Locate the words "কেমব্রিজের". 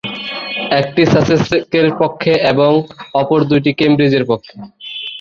3.79-4.23